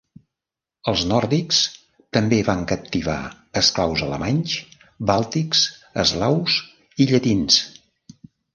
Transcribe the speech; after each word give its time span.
Els 0.91 1.01
nòrdics 1.09 1.59
també 2.17 2.39
van 2.47 2.63
captivar 2.71 3.19
esclaus 3.61 4.03
alemanys, 4.07 4.57
bàltics, 5.13 5.63
eslaus 6.07 6.59
i 7.07 7.11
llatins. 7.13 7.63